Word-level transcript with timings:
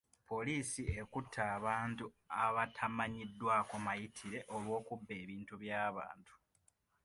Poliisi 0.29 0.83
ekutte 1.01 1.41
abantu 1.57 2.05
abatamanyiddwako 2.45 3.75
mayitire 3.85 4.39
olw'okubba 4.55 5.11
ebintu 5.23 5.53
by'abantu. 5.61 6.33